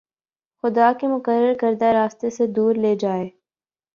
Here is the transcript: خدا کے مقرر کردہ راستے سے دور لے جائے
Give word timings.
خدا 0.63 0.91
کے 0.99 1.07
مقرر 1.07 1.53
کردہ 1.61 1.85
راستے 1.93 2.29
سے 2.29 2.47
دور 2.47 2.75
لے 2.75 2.95
جائے 2.95 3.29